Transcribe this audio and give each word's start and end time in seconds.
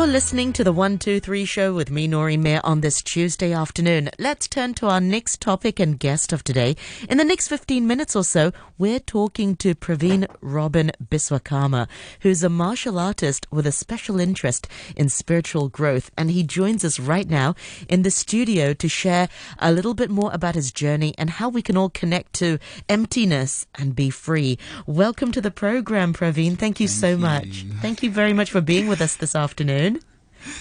You're 0.00 0.06
listening 0.08 0.54
to 0.54 0.64
the 0.64 0.72
123 0.72 1.44
show 1.44 1.74
with 1.74 1.90
me, 1.90 2.08
Nori 2.08 2.38
Mayer, 2.38 2.62
on 2.64 2.80
this 2.80 3.02
Tuesday 3.02 3.52
afternoon. 3.52 4.08
Let's 4.18 4.48
turn 4.48 4.72
to 4.76 4.86
our 4.86 4.98
next 4.98 5.42
topic 5.42 5.78
and 5.78 5.98
guest 5.98 6.32
of 6.32 6.42
today. 6.42 6.76
In 7.10 7.18
the 7.18 7.24
next 7.24 7.48
15 7.48 7.86
minutes 7.86 8.16
or 8.16 8.24
so, 8.24 8.50
we're 8.78 8.98
talking 8.98 9.56
to 9.56 9.74
Praveen 9.74 10.26
Robin 10.40 10.90
Biswakarma, 11.06 11.86
who's 12.20 12.42
a 12.42 12.48
martial 12.48 12.98
artist 12.98 13.46
with 13.50 13.66
a 13.66 13.72
special 13.72 14.18
interest 14.18 14.66
in 14.96 15.10
spiritual 15.10 15.68
growth. 15.68 16.10
And 16.16 16.30
he 16.30 16.44
joins 16.44 16.82
us 16.82 16.98
right 16.98 17.28
now 17.28 17.54
in 17.86 18.00
the 18.00 18.10
studio 18.10 18.72
to 18.72 18.88
share 18.88 19.28
a 19.58 19.70
little 19.70 19.92
bit 19.92 20.08
more 20.08 20.32
about 20.32 20.54
his 20.54 20.72
journey 20.72 21.14
and 21.18 21.28
how 21.28 21.50
we 21.50 21.60
can 21.60 21.76
all 21.76 21.90
connect 21.90 22.32
to 22.36 22.58
emptiness 22.88 23.66
and 23.74 23.94
be 23.94 24.08
free. 24.08 24.56
Welcome 24.86 25.30
to 25.32 25.42
the 25.42 25.50
program, 25.50 26.14
Praveen. 26.14 26.56
Thank 26.56 26.80
you 26.80 26.88
Thank 26.88 27.00
so 27.00 27.10
you. 27.10 27.18
much. 27.18 27.66
Thank 27.82 28.02
you 28.02 28.10
very 28.10 28.32
much 28.32 28.50
for 28.50 28.62
being 28.62 28.88
with 28.88 29.02
us 29.02 29.16
this 29.16 29.36
afternoon. 29.36 29.99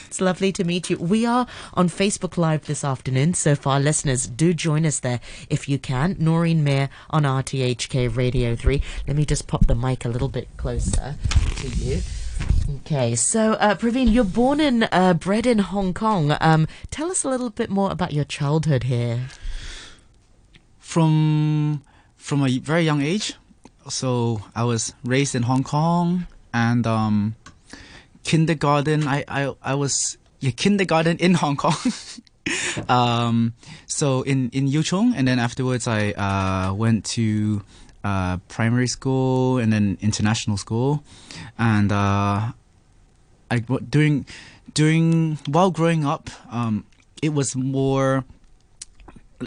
It's 0.06 0.22
lovely 0.22 0.52
to 0.54 0.64
meet 0.64 0.90
you. 0.90 0.98
We 0.98 1.26
are 1.26 1.48
on 1.74 1.90
Facebook 1.90 2.38
Live 2.38 2.66
this 2.66 2.84
afternoon, 2.84 3.34
so 3.34 3.56
for 3.56 3.70
our 3.74 3.80
listeners, 3.80 4.28
do 4.28 4.54
join 4.54 4.86
us 4.86 5.00
there 5.00 5.20
if 5.50 5.70
you 5.70 5.80
can. 5.80 6.16
Noreen 6.20 6.64
Mayer 6.64 6.90
on 7.10 7.24
RTHK 7.24 8.16
Radio 8.16 8.56
3. 8.56 8.82
Let 9.08 9.16
me 9.16 9.26
just 9.26 9.48
pop 9.48 9.68
the 9.68 9.76
mic 9.76 10.06
a 10.06 10.10
little 10.10 10.30
bit 10.30 10.48
closer 10.58 11.16
to 11.58 11.68
you. 11.68 12.02
Okay, 12.78 13.16
so 13.16 13.54
uh, 13.54 13.76
Praveen, 13.76 14.12
you're 14.14 14.24
born 14.24 14.60
and 14.60 14.88
uh, 14.92 15.14
bred 15.14 15.46
in 15.46 15.60
Hong 15.60 15.94
Kong. 15.94 16.36
Um, 16.40 16.68
tell 16.92 17.12
us 17.12 17.24
a 17.24 17.30
little 17.30 17.50
bit 17.50 17.70
more 17.70 17.92
about 17.92 18.14
your 18.14 18.26
childhood 18.26 18.84
here. 18.84 19.28
From 20.80 21.84
from 22.16 22.44
a 22.44 22.58
very 22.60 22.84
young 22.84 23.02
age, 23.02 23.36
so 23.90 24.42
I 24.56 24.64
was 24.64 24.94
raised 25.04 25.36
in 25.36 25.44
Hong 25.44 25.64
Kong 25.64 26.28
and 26.54 26.86
um, 26.88 27.36
kindergarten. 28.30 29.08
I 29.08 29.26
I 29.28 29.42
I 29.64 29.74
was 29.74 30.18
yeah, 30.40 30.54
kindergarten 30.54 31.18
in 31.18 31.34
Hong 31.34 31.58
Kong. 31.58 31.78
um, 32.90 33.54
so 33.88 34.22
in 34.22 34.50
in 34.54 34.70
Yuchong, 34.70 35.14
and 35.18 35.28
then 35.28 35.40
afterwards 35.40 35.88
I 35.88 36.14
uh, 36.14 36.74
went 36.74 37.06
to 37.18 37.62
uh, 38.04 38.38
primary 38.48 38.88
school 38.88 39.58
and 39.58 39.74
then 39.74 39.98
international 40.02 40.58
school, 40.58 41.02
and 41.58 41.92
uh, 41.92 42.54
I 43.50 43.58
during 43.90 44.26
during 44.78 45.42
while 45.50 45.72
growing 45.72 46.06
up, 46.06 46.30
um, 46.54 46.86
it 47.26 47.34
was 47.34 47.56
more 47.56 48.24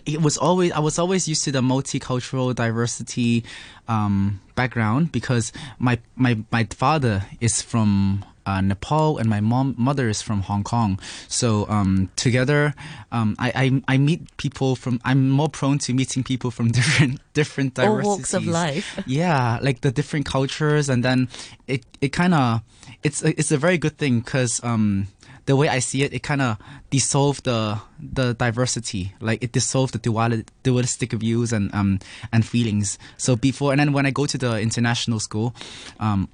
it 0.06 0.20
was 0.20 0.36
always 0.36 0.72
I 0.72 0.80
was 0.80 0.98
always 0.98 1.28
used 1.28 1.44
to 1.44 1.52
the 1.52 1.62
multicultural 1.62 2.50
diversity 2.54 3.44
um, 3.86 4.40
background 4.58 5.12
because 5.12 5.52
my 5.78 6.02
my 6.16 6.42
my 6.50 6.66
father 6.74 7.22
is 7.40 7.62
from 7.62 8.24
uh, 8.46 8.60
Nepal 8.60 9.18
and 9.18 9.28
my 9.28 9.40
mom 9.40 9.74
mother 9.78 10.08
is 10.08 10.22
from 10.22 10.42
Hong 10.42 10.64
Kong. 10.64 10.98
So 11.28 11.68
um, 11.68 12.10
together, 12.16 12.74
um, 13.10 13.36
I, 13.38 13.52
I 13.86 13.94
I 13.94 13.98
meet 13.98 14.36
people 14.36 14.76
from. 14.76 15.00
I'm 15.04 15.30
more 15.30 15.48
prone 15.48 15.78
to 15.78 15.94
meeting 15.94 16.22
people 16.24 16.50
from 16.50 16.70
different 16.78 17.20
different 17.34 17.78
All 17.78 18.00
walks 18.02 18.34
of 18.34 18.46
life. 18.46 18.98
Yeah, 19.06 19.58
like 19.62 19.80
the 19.80 19.90
different 19.90 20.26
cultures, 20.26 20.88
and 20.88 21.04
then 21.04 21.28
it 21.66 21.84
it 22.00 22.08
kind 22.12 22.34
of 22.34 22.62
it's 23.02 23.22
a, 23.24 23.30
it's 23.38 23.52
a 23.52 23.58
very 23.58 23.78
good 23.78 23.96
thing 23.98 24.20
because 24.20 24.62
um 24.64 25.08
the 25.46 25.56
way 25.56 25.68
I 25.68 25.80
see 25.80 26.04
it, 26.04 26.12
it 26.12 26.22
kind 26.22 26.40
of 26.40 26.56
dissolved 26.90 27.44
the 27.44 27.80
the 27.98 28.34
diversity, 28.34 29.14
like 29.20 29.42
it 29.42 29.52
dissolved 29.52 29.92
the 29.94 29.98
duali- 29.98 30.46
dualistic 30.62 31.12
views 31.12 31.52
and 31.52 31.74
um 31.74 31.98
and 32.32 32.46
feelings. 32.46 32.98
So 33.16 33.34
before 33.36 33.72
and 33.72 33.80
then 33.80 33.92
when 33.92 34.06
I 34.06 34.10
go 34.10 34.26
to 34.26 34.38
the 34.38 34.60
international 34.60 35.20
school, 35.20 35.54
um. 36.00 36.28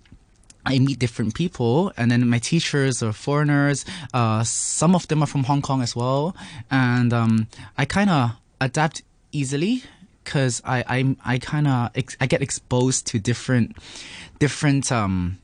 I 0.68 0.78
meet 0.78 0.98
different 0.98 1.34
people, 1.34 1.92
and 1.96 2.10
then 2.10 2.28
my 2.28 2.38
teachers 2.38 3.02
are 3.02 3.12
foreigners. 3.12 3.84
Uh, 4.12 4.44
some 4.44 4.94
of 4.94 5.08
them 5.08 5.22
are 5.22 5.26
from 5.26 5.44
Hong 5.44 5.62
Kong 5.62 5.80
as 5.82 5.96
well, 5.96 6.36
and 6.70 7.12
um, 7.12 7.48
I 7.76 7.84
kind 7.86 8.10
of 8.10 8.32
adapt 8.60 9.02
easily 9.32 9.82
because 10.22 10.60
I 10.64 10.84
I 10.86 11.16
I 11.24 11.38
kind 11.38 11.66
of 11.66 11.90
ex- 11.94 12.16
I 12.20 12.26
get 12.26 12.42
exposed 12.42 13.06
to 13.08 13.18
different 13.18 13.76
different 14.38 14.92
um 14.92 15.38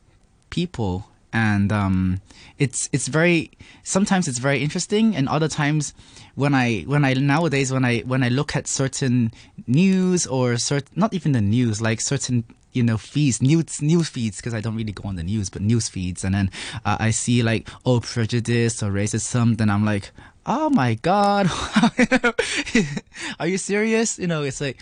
people 0.51 1.07
and 1.35 1.73
um, 1.73 2.21
it's 2.59 2.89
it's 2.93 3.09
very 3.09 3.51
sometimes 3.83 4.29
it's 4.29 4.39
very 4.39 4.63
interesting 4.63 5.17
and 5.17 5.29
other 5.29 5.49
times 5.49 5.93
when 6.37 6.55
I 6.55 6.83
when 6.83 7.05
I 7.05 7.15
nowadays 7.15 7.73
when 7.73 7.85
I 7.85 8.01
when 8.01 8.23
I 8.23 8.29
look 8.29 8.55
at 8.55 8.69
certain 8.69 9.33
news 9.67 10.27
or 10.29 10.57
certain 10.57 10.93
not 10.95 11.13
even 11.13 11.33
the 11.33 11.41
news 11.41 11.83
like 11.83 12.01
certain 12.01 12.45
you 12.75 12.83
know 12.83 12.99
feeds 12.99 13.41
news 13.41 13.81
news 13.81 14.09
feeds 14.09 14.37
because 14.37 14.53
I 14.53 14.61
don't 14.61 14.77
really 14.77 14.93
go 14.93 15.09
on 15.09 15.17
the 15.17 15.23
news 15.23 15.49
but 15.49 15.63
news 15.63 15.89
feeds. 15.89 16.25
And 16.25 16.35
then 16.35 16.51
uh, 16.85 16.97
I 17.01 17.11
see 17.11 17.43
like 17.43 17.69
oh 17.87 18.01
prejudice 18.01 18.83
or 18.83 18.91
racism. 18.91 19.57
Then 19.57 19.71
I'm 19.71 19.85
like 19.85 20.11
oh 20.45 20.69
my 20.71 20.95
god. 20.95 21.51
Are 23.41 23.47
you 23.47 23.57
serious? 23.57 24.19
You 24.19 24.27
know 24.27 24.43
it's 24.43 24.61
like 24.61 24.79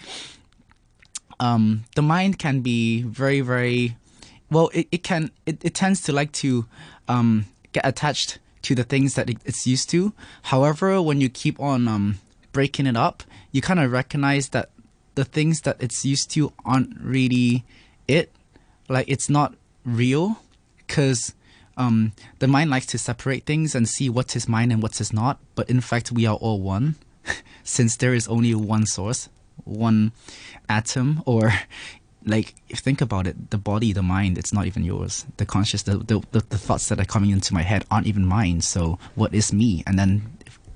um 1.38 1.84
the 1.94 2.02
mind 2.02 2.38
can 2.38 2.60
be 2.60 3.02
very 3.02 3.40
very 3.40 3.96
well 4.50 4.70
it, 4.74 4.88
it 4.90 5.02
can 5.02 5.30
it, 5.46 5.64
it 5.64 5.74
tends 5.74 6.00
to 6.02 6.12
like 6.12 6.32
to 6.32 6.66
um 7.08 7.46
get 7.72 7.86
attached 7.86 8.38
to 8.62 8.74
the 8.74 8.84
things 8.84 9.14
that 9.14 9.28
it, 9.28 9.36
it's 9.44 9.66
used 9.66 9.90
to. 9.90 10.12
However 10.44 11.00
when 11.02 11.20
you 11.20 11.28
keep 11.28 11.60
on 11.60 11.86
um 11.86 12.18
breaking 12.52 12.86
it 12.86 12.96
up 12.96 13.22
you 13.50 13.60
kind 13.60 13.80
of 13.80 13.92
recognize 13.92 14.48
that 14.50 14.70
the 15.14 15.24
things 15.24 15.62
that 15.62 15.76
it's 15.78 16.04
used 16.04 16.30
to 16.30 16.52
aren't 16.64 16.98
really 17.00 17.64
it 18.08 18.30
like 18.88 19.08
it's 19.08 19.28
not 19.28 19.54
real 19.84 20.38
because 20.78 21.34
um 21.76 22.12
the 22.38 22.48
mind 22.48 22.70
likes 22.70 22.86
to 22.86 22.98
separate 22.98 23.44
things 23.44 23.74
and 23.74 23.88
see 23.88 24.08
what 24.08 24.36
is 24.36 24.48
mine 24.48 24.70
and 24.70 24.82
what 24.82 25.00
is 25.00 25.12
not 25.12 25.38
but 25.54 25.68
in 25.70 25.80
fact 25.80 26.12
we 26.12 26.26
are 26.26 26.36
all 26.36 26.60
one 26.60 26.96
since 27.62 27.96
there 27.96 28.14
is 28.14 28.28
only 28.28 28.54
one 28.54 28.86
source 28.86 29.28
one 29.64 30.12
atom 30.68 31.22
or 31.26 31.52
like 32.24 32.54
think 32.72 33.00
about 33.00 33.26
it 33.26 33.50
the 33.50 33.58
body 33.58 33.92
the 33.92 34.02
mind 34.02 34.38
it's 34.38 34.52
not 34.52 34.66
even 34.66 34.84
yours 34.84 35.26
the 35.38 35.46
conscious 35.46 35.82
the, 35.82 35.96
the, 35.98 36.20
the, 36.30 36.40
the 36.50 36.58
thoughts 36.58 36.88
that 36.88 37.00
are 37.00 37.04
coming 37.04 37.30
into 37.30 37.52
my 37.52 37.62
head 37.62 37.84
aren't 37.90 38.06
even 38.06 38.24
mine 38.24 38.60
so 38.60 38.96
what 39.16 39.34
is 39.34 39.52
me 39.52 39.82
and 39.88 39.98
then 39.98 40.22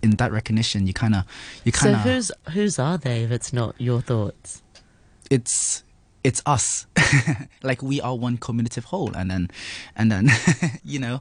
in 0.03 0.11
that 0.17 0.33
recognition 0.33 0.87
you 0.87 0.93
kind 0.93 1.15
of 1.15 1.25
you 1.65 1.71
kind 1.71 1.95
of 1.95 2.03
so 2.03 2.09
whose 2.09 2.33
whose 2.53 2.79
are 2.79 2.99
they 2.99 3.23
if 3.23 3.31
it's 3.31 3.53
not 3.53 3.75
your 3.79 4.01
thoughts? 4.01 4.63
it's 5.31 5.83
it's 6.27 6.43
us. 6.45 6.87
Like 7.63 7.83
we 7.83 8.01
are 8.01 8.15
one 8.15 8.37
communicative 8.39 8.85
whole. 8.85 9.13
And 9.17 9.31
then 9.31 9.51
and 9.97 10.11
then 10.11 10.31
you 10.85 10.99
know 10.99 11.21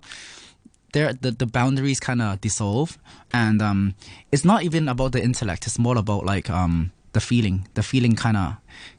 there 0.93 1.13
the, 1.13 1.31
the 1.31 1.45
boundaries 1.45 1.99
kind 1.99 2.21
of 2.21 2.41
dissolve. 2.41 2.97
And 3.31 3.61
um 3.61 3.95
it's 4.31 4.45
not 4.45 4.63
even 4.63 4.89
about 4.89 5.11
the 5.11 5.23
intellect. 5.23 5.67
It's 5.67 5.79
more 5.79 5.97
about 5.97 6.25
like 6.25 6.49
um 6.49 6.91
the 7.13 7.21
feeling. 7.21 7.67
The 7.73 7.83
feeling 7.83 8.15
kind 8.15 8.37
of 8.37 8.55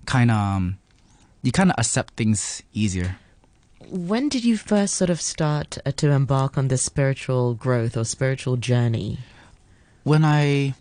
kind 0.07 0.31
of 0.31 0.37
um, 0.37 0.79
you 1.43 1.53
kind 1.53 1.71
of 1.71 1.77
accept 1.79 2.15
things 2.15 2.63
easier. 2.73 3.17
When 3.89 4.29
did 4.29 4.45
you 4.45 4.57
first 4.57 4.95
sort 4.95 5.11
of 5.11 5.21
start 5.21 5.79
uh, 5.85 5.93
to 5.97 6.11
embark 6.11 6.59
on 6.59 6.69
this 6.69 6.83
spiritual 6.83 7.55
growth 7.55 7.97
or 7.97 8.05
spiritual 8.05 8.57
journey? 8.57 9.19
when 10.07 10.25
I, 10.25 10.75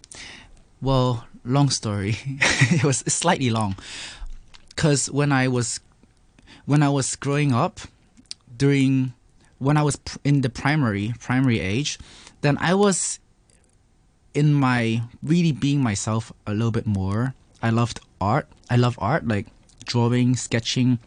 well, 0.81 1.25
long 1.43 1.71
story. 1.71 2.15
it 2.69 2.83
was 2.83 2.97
slightly 3.07 3.49
long, 3.49 3.75
because 4.75 5.09
when 5.09 5.31
I 5.31 5.47
was, 5.47 5.79
when 6.65 6.83
I 6.83 6.89
was 6.89 7.15
growing 7.15 7.53
up, 7.53 7.79
during 8.57 9.13
when 9.57 9.77
I 9.77 9.83
was 9.83 9.97
in 10.23 10.41
the 10.41 10.49
primary 10.49 11.13
primary 11.19 11.59
age, 11.59 11.97
then 12.41 12.57
I 12.59 12.73
was 12.73 13.19
in 14.33 14.53
my 14.53 15.03
really 15.23 15.51
being 15.51 15.81
myself 15.81 16.31
a 16.45 16.53
little 16.53 16.71
bit 16.71 16.85
more. 16.85 17.33
I 17.61 17.69
loved 17.69 17.99
art. 18.19 18.47
I 18.69 18.75
love 18.75 18.99
art, 18.99 19.27
like 19.27 19.47
drawing, 19.85 20.35
sketching. 20.35 20.99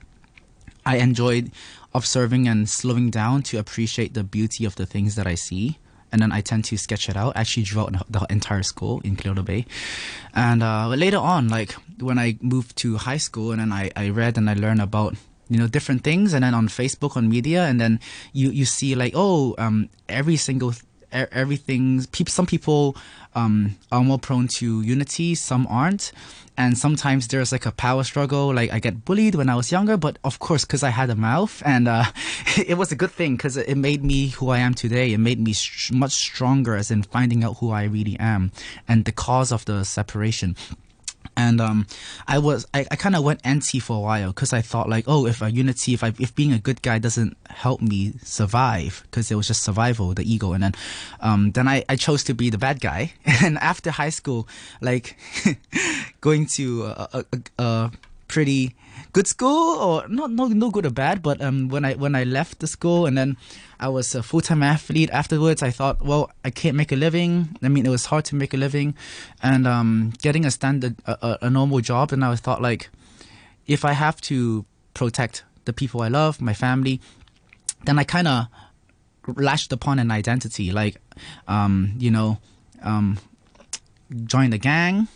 I 0.87 0.96
enjoyed 0.96 1.52
observing 1.94 2.48
and 2.48 2.69
slowing 2.69 3.10
down 3.10 3.42
to 3.42 3.58
appreciate 3.58 4.14
the 4.14 4.25
beauty 4.25 4.64
of 4.64 4.76
the 4.76 4.87
things 4.87 5.14
that 5.16 5.26
I 5.26 5.34
see. 5.34 5.78
And 6.12 6.22
then 6.22 6.32
I 6.32 6.40
tend 6.40 6.64
to 6.66 6.76
sketch 6.78 7.08
it 7.08 7.16
out. 7.16 7.37
I 7.37 7.40
actually 7.40 7.64
drew 7.64 7.82
out 7.82 7.93
the 8.10 8.26
entire 8.31 8.62
school 8.62 9.00
in 9.05 9.16
Clear 9.16 9.34
Bay. 9.34 9.66
And 10.34 10.62
uh, 10.62 10.88
later 10.88 11.19
on, 11.19 11.49
like 11.49 11.72
when 12.00 12.19
I 12.19 12.38
moved 12.40 12.76
to 12.78 12.96
high 12.96 13.19
school, 13.19 13.50
and 13.52 13.60
then 13.60 13.72
I, 13.72 13.90
I 13.96 14.10
read 14.10 14.38
and 14.38 14.49
I 14.49 14.55
learned 14.55 14.81
about 14.81 15.16
you 15.49 15.58
know 15.58 15.66
different 15.66 16.05
things, 16.05 16.32
and 16.32 16.44
then 16.44 16.55
on 16.55 16.69
Facebook, 16.69 17.16
on 17.16 17.28
media, 17.28 17.64
and 17.64 17.81
then 17.81 18.00
you 18.32 18.50
you 18.50 18.64
see 18.64 18.94
like 18.94 19.12
oh 19.14 19.55
um 19.58 19.88
every 20.08 20.37
single 20.37 20.72
th- 21.12 21.26
e- 21.26 21.32
everything. 21.32 22.00
Some 22.26 22.46
people 22.46 22.96
um 23.34 23.76
are 23.93 24.02
more 24.02 24.19
prone 24.19 24.49
to 24.49 24.82
unity, 24.82 25.34
some 25.34 25.66
aren't 25.69 26.12
and 26.58 26.76
sometimes 26.76 27.28
there's 27.28 27.52
like 27.52 27.64
a 27.64 27.70
power 27.70 28.02
struggle 28.02 28.52
like 28.52 28.70
i 28.72 28.81
get 28.81 29.05
bullied 29.05 29.37
when 29.37 29.49
i 29.49 29.55
was 29.55 29.70
younger 29.70 29.96
but 29.96 30.19
of 30.25 30.40
course 30.40 30.64
because 30.64 30.82
i 30.82 30.90
had 30.90 31.08
a 31.08 31.14
mouth 31.14 31.62
and 31.64 31.87
uh, 31.88 32.05
it 32.56 32.76
was 32.76 32.90
a 32.93 32.96
good 32.96 33.12
thing 33.12 33.37
because 33.37 33.56
it 33.56 33.76
made 33.76 34.05
me 34.05 34.28
who 34.28 34.50
i 34.50 34.58
am 34.58 34.75
today 34.75 35.12
it 35.12 35.19
made 35.19 35.38
me 35.38 35.52
sh- 35.52 35.93
much 35.93 36.12
stronger 36.12 36.75
as 36.75 36.90
in 36.90 37.02
finding 37.02 37.44
out 37.44 37.56
who 37.58 37.70
i 37.70 37.84
really 37.84 38.19
am 38.19 38.50
and 38.88 39.04
the 39.04 39.12
cause 39.12 39.52
of 39.52 39.64
the 39.64 39.84
separation 39.84 40.56
and 41.38 41.61
um, 41.61 41.87
I 42.26 42.38
was 42.38 42.67
I, 42.75 42.85
I 42.90 42.96
kind 42.96 43.14
of 43.14 43.23
went 43.23 43.40
anti 43.44 43.79
for 43.79 43.96
a 43.96 44.00
while 44.00 44.31
because 44.31 44.52
I 44.52 44.61
thought 44.61 44.88
like 44.88 45.05
oh 45.06 45.25
if 45.25 45.40
a 45.40 45.50
unity 45.50 45.94
if 45.94 46.02
I, 46.02 46.12
if 46.19 46.35
being 46.35 46.52
a 46.52 46.58
good 46.58 46.82
guy 46.82 46.99
doesn't 46.99 47.37
help 47.49 47.81
me 47.81 48.14
survive 48.25 49.05
because 49.05 49.31
it 49.31 49.37
was 49.37 49.46
just 49.46 49.62
survival 49.62 50.12
the 50.14 50.31
ego. 50.31 50.52
And 50.52 50.64
then 50.64 50.75
um, 51.20 51.52
then 51.52 51.69
I, 51.69 51.85
I 51.88 51.94
chose 51.94 52.25
to 52.25 52.35
be 52.35 52.50
the 52.50 52.58
bad 52.58 52.81
guy. 52.81 53.12
And 53.40 53.56
after 53.58 53.93
high 53.93 54.11
school 54.11 54.49
like 54.81 55.17
going 56.20 56.46
to 56.58 56.87
a, 56.87 57.25
a, 57.32 57.62
a 57.62 57.90
pretty 58.26 58.75
good 59.18 59.26
school 59.26 59.70
or 59.86 60.06
not 60.06 60.30
no 60.30 60.46
no 60.46 60.70
good 60.70 60.86
or 60.86 60.90
bad 60.90 61.20
but 61.22 61.42
um 61.42 61.68
when 61.68 61.84
I 61.84 61.94
when 61.94 62.14
I 62.14 62.22
left 62.22 62.60
the 62.60 62.68
school 62.68 63.04
and 63.04 63.18
then 63.18 63.36
I 63.80 63.88
was 63.88 64.14
a 64.14 64.22
full 64.22 64.40
time 64.40 64.62
athlete 64.62 65.10
afterwards 65.10 65.60
I 65.60 65.70
thought 65.70 65.96
well 66.10 66.30
I 66.44 66.50
can't 66.50 66.76
make 66.76 66.92
a 66.92 66.96
living. 67.06 67.32
I 67.60 67.68
mean 67.68 67.84
it 67.84 67.88
was 67.88 68.06
hard 68.06 68.24
to 68.26 68.36
make 68.36 68.54
a 68.54 68.56
living 68.56 68.94
and 69.42 69.66
um 69.66 70.12
getting 70.22 70.44
a 70.44 70.52
standard 70.52 70.94
a, 71.04 71.38
a 71.42 71.50
normal 71.50 71.80
job. 71.80 72.12
And 72.12 72.24
I 72.24 72.32
thought 72.36 72.62
like 72.62 72.90
if 73.66 73.84
I 73.84 73.94
have 74.04 74.20
to 74.30 74.64
protect 74.94 75.42
the 75.64 75.72
people 75.72 76.02
I 76.02 76.08
love 76.20 76.40
my 76.40 76.54
family 76.54 77.00
then 77.86 77.98
I 77.98 78.04
kind 78.04 78.28
of 78.28 78.46
lashed 79.34 79.72
upon 79.72 79.98
an 79.98 80.12
identity. 80.12 80.70
Like 80.70 80.94
um 81.48 81.74
you 81.98 82.12
know 82.12 82.38
um 82.84 83.18
join 84.26 84.50
the 84.50 84.58
gang 84.58 85.08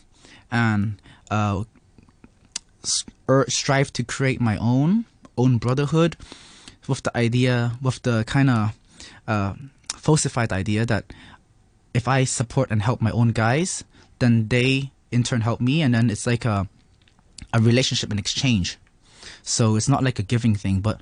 and 0.50 1.00
uh 1.30 1.62
strive 3.48 3.92
to 3.92 4.02
create 4.04 4.40
my 4.40 4.56
own 4.58 5.04
own 5.36 5.58
brotherhood 5.58 6.16
with 6.88 7.02
the 7.02 7.16
idea 7.16 7.72
with 7.80 8.02
the 8.02 8.24
kind 8.24 8.50
of 8.50 8.76
uh, 9.26 9.54
falsified 9.96 10.52
idea 10.52 10.84
that 10.84 11.04
if 11.94 12.08
I 12.08 12.24
support 12.24 12.70
and 12.70 12.82
help 12.82 13.00
my 13.00 13.10
own 13.10 13.32
guys, 13.32 13.84
then 14.18 14.48
they 14.48 14.90
in 15.10 15.22
turn 15.22 15.42
help 15.42 15.60
me, 15.60 15.82
and 15.82 15.94
then 15.94 16.10
it's 16.10 16.26
like 16.26 16.44
a 16.44 16.68
a 17.52 17.60
relationship 17.60 18.10
in 18.12 18.18
exchange. 18.18 18.78
So 19.42 19.76
it's 19.76 19.88
not 19.88 20.02
like 20.02 20.18
a 20.18 20.22
giving 20.22 20.54
thing, 20.54 20.80
but 20.80 21.00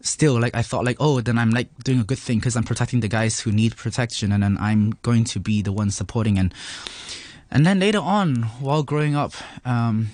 still, 0.00 0.38
like 0.40 0.54
I 0.54 0.62
thought, 0.62 0.84
like 0.84 0.98
oh, 1.00 1.20
then 1.20 1.38
I'm 1.38 1.50
like 1.50 1.68
doing 1.84 2.00
a 2.00 2.04
good 2.04 2.18
thing 2.18 2.38
because 2.38 2.56
I'm 2.56 2.64
protecting 2.64 3.00
the 3.00 3.08
guys 3.08 3.40
who 3.40 3.52
need 3.52 3.76
protection, 3.76 4.32
and 4.32 4.42
then 4.42 4.56
I'm 4.58 4.96
going 5.02 5.24
to 5.24 5.40
be 5.40 5.62
the 5.62 5.72
one 5.72 5.90
supporting 5.90 6.38
and. 6.38 6.54
And 7.52 7.66
then 7.66 7.80
later 7.80 7.98
on, 7.98 8.44
while 8.60 8.84
growing 8.84 9.16
up, 9.16 9.34
um, 9.64 10.10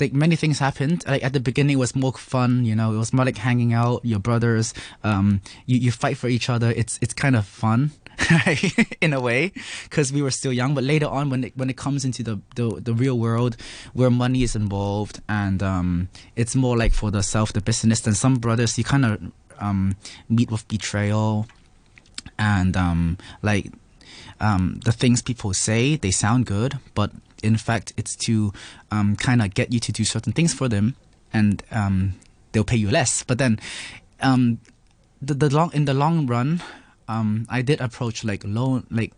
like 0.00 0.12
many 0.12 0.36
things 0.36 0.58
happened. 0.58 1.04
Like 1.06 1.24
at 1.24 1.32
the 1.32 1.40
beginning, 1.40 1.74
it 1.74 1.80
was 1.80 1.94
more 1.94 2.12
fun. 2.12 2.64
You 2.64 2.74
know, 2.74 2.92
it 2.92 2.98
was 2.98 3.12
more 3.12 3.24
like 3.24 3.38
hanging 3.38 3.72
out, 3.72 4.04
your 4.04 4.18
brothers. 4.18 4.74
Um, 5.04 5.40
you 5.66 5.78
you 5.78 5.90
fight 5.90 6.16
for 6.16 6.28
each 6.28 6.48
other. 6.48 6.70
It's 6.70 6.98
it's 7.02 7.14
kind 7.14 7.36
of 7.36 7.46
fun. 7.46 7.92
in 9.02 9.12
a 9.12 9.20
way, 9.20 9.52
because 9.84 10.10
we 10.10 10.22
were 10.22 10.30
still 10.30 10.52
young. 10.52 10.74
But 10.74 10.84
later 10.84 11.06
on, 11.06 11.28
when 11.28 11.44
it 11.44 11.52
when 11.56 11.68
it 11.68 11.76
comes 11.76 12.04
into 12.04 12.22
the 12.22 12.40
the, 12.54 12.80
the 12.80 12.94
real 12.94 13.18
world, 13.18 13.56
where 13.92 14.10
money 14.10 14.42
is 14.42 14.56
involved, 14.56 15.20
and 15.28 15.62
um, 15.62 16.08
it's 16.34 16.56
more 16.56 16.78
like 16.78 16.94
for 16.94 17.10
the 17.10 17.22
self, 17.22 17.52
the 17.52 17.60
business. 17.60 18.06
And 18.06 18.16
some 18.16 18.36
brothers, 18.36 18.78
you 18.78 18.84
kind 18.84 19.04
of 19.04 19.20
um, 19.60 19.96
meet 20.30 20.50
with 20.50 20.66
betrayal, 20.66 21.46
and 22.38 22.74
um, 22.74 23.18
like 23.42 23.70
um, 24.40 24.80
the 24.84 24.92
things 24.92 25.22
people 25.22 25.52
say, 25.52 25.96
they 25.96 26.10
sound 26.10 26.46
good, 26.46 26.78
but 26.94 27.10
in 27.42 27.56
fact, 27.56 27.92
it's 27.96 28.16
to 28.16 28.52
um, 28.90 29.16
kind 29.16 29.42
of 29.42 29.54
get 29.54 29.72
you 29.72 29.80
to 29.80 29.92
do 29.92 30.04
certain 30.04 30.32
things 30.32 30.54
for 30.54 30.68
them, 30.68 30.96
and 31.32 31.62
um, 31.70 32.14
they'll 32.52 32.64
pay 32.64 32.76
you 32.76 32.90
less. 32.90 33.22
But 33.22 33.38
then, 33.38 33.58
um, 34.20 34.58
the, 35.20 35.34
the 35.34 35.50
long 35.54 35.70
in 35.72 35.84
the 35.84 35.94
long 35.94 36.26
run, 36.26 36.62
um, 37.08 37.46
I 37.48 37.62
did 37.62 37.80
approach 37.80 38.24
like 38.24 38.42
loan 38.44 38.86
like 38.90 39.12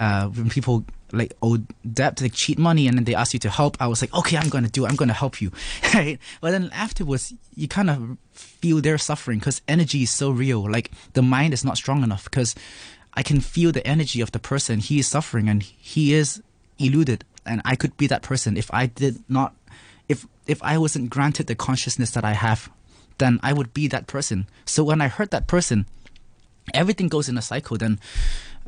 uh, 0.00 0.28
when 0.28 0.48
people 0.50 0.84
like 1.12 1.32
owe 1.42 1.58
debt, 1.90 2.20
like 2.20 2.34
cheat 2.34 2.58
money, 2.58 2.86
and 2.86 2.96
then 2.96 3.04
they 3.04 3.14
ask 3.14 3.32
you 3.32 3.38
to 3.40 3.50
help. 3.50 3.76
I 3.80 3.86
was 3.86 4.02
like, 4.02 4.14
okay, 4.14 4.36
I'm 4.36 4.48
gonna 4.48 4.68
do. 4.68 4.84
it. 4.84 4.88
I'm 4.88 4.96
gonna 4.96 5.12
help 5.12 5.40
you, 5.40 5.50
right? 5.94 6.18
But 6.40 6.50
then 6.52 6.70
afterwards, 6.72 7.34
you 7.54 7.68
kind 7.68 7.90
of 7.90 8.18
feel 8.32 8.80
their 8.80 8.98
suffering 8.98 9.38
because 9.38 9.62
energy 9.68 10.02
is 10.02 10.10
so 10.10 10.30
real. 10.30 10.70
Like 10.70 10.90
the 11.14 11.22
mind 11.22 11.54
is 11.54 11.64
not 11.64 11.76
strong 11.76 12.02
enough 12.02 12.24
because 12.24 12.54
I 13.14 13.22
can 13.22 13.40
feel 13.40 13.72
the 13.72 13.86
energy 13.86 14.20
of 14.20 14.32
the 14.32 14.38
person. 14.38 14.80
He 14.80 14.98
is 14.98 15.06
suffering 15.06 15.48
and 15.48 15.62
he 15.62 16.14
is 16.14 16.42
eluded 16.78 17.24
and 17.48 17.62
I 17.64 17.76
could 17.76 17.96
be 17.96 18.06
that 18.06 18.22
person 18.22 18.56
if 18.56 18.72
I 18.72 18.86
did 18.86 19.22
not 19.28 19.54
if 20.08 20.26
if 20.46 20.62
I 20.62 20.78
wasn't 20.78 21.10
granted 21.10 21.46
the 21.46 21.54
consciousness 21.54 22.10
that 22.12 22.24
I 22.24 22.32
have, 22.32 22.70
then 23.18 23.38
I 23.42 23.52
would 23.52 23.74
be 23.74 23.86
that 23.88 24.06
person. 24.06 24.46
So 24.64 24.82
when 24.82 25.00
I 25.00 25.08
hurt 25.08 25.30
that 25.30 25.46
person, 25.46 25.86
everything 26.72 27.08
goes 27.08 27.28
in 27.28 27.36
a 27.36 27.42
cycle. 27.42 27.76
Then, 27.76 28.00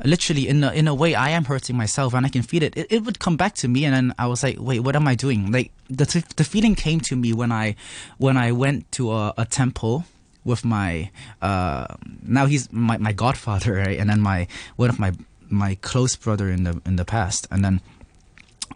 literally 0.03 0.47
in 0.47 0.63
a 0.63 0.71
in 0.71 0.87
a 0.87 0.93
way, 0.93 1.15
I 1.15 1.29
am 1.29 1.45
hurting 1.45 1.75
myself, 1.75 2.13
and 2.13 2.25
I 2.25 2.29
can 2.29 2.43
feel 2.43 2.63
it. 2.63 2.77
It, 2.77 2.87
it 2.89 3.03
would 3.03 3.19
come 3.19 3.37
back 3.37 3.55
to 3.55 3.67
me, 3.67 3.85
and 3.85 3.95
then 3.95 4.13
I 4.19 4.27
was 4.27 4.43
like, 4.43 4.57
wait, 4.59 4.81
what 4.81 4.95
am 4.95 5.07
I 5.07 5.15
doing? 5.15 5.51
Like 5.51 5.71
the 5.89 6.23
the 6.35 6.43
feeling 6.43 6.75
came 6.75 6.99
to 7.01 7.15
me 7.15 7.33
when 7.33 7.51
I 7.51 7.75
when 8.17 8.37
I 8.37 8.51
went 8.51 8.91
to 8.93 9.11
a, 9.11 9.33
a 9.37 9.45
temple 9.45 10.05
with 10.43 10.65
my 10.65 11.11
uh 11.43 11.85
now 12.23 12.47
he's 12.47 12.71
my 12.73 12.97
my 12.97 13.13
godfather 13.13 13.73
right 13.73 13.99
and 13.99 14.09
then 14.09 14.19
my 14.19 14.47
one 14.75 14.89
of 14.89 14.97
my 14.97 15.11
my 15.49 15.75
close 15.81 16.15
brother 16.15 16.49
in 16.49 16.63
the 16.63 16.81
in 16.83 16.95
the 16.95 17.05
past 17.05 17.47
and 17.51 17.63
then 17.63 17.79